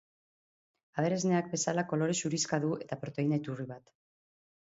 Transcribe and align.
Abere 1.01 1.19
esneak 1.19 1.51
bezala 1.51 1.83
kolore 1.91 2.17
zurixka 2.23 2.59
du 2.65 2.73
eta 2.85 2.99
proteina 3.05 3.39
iturri 3.43 3.67
da. 3.73 3.77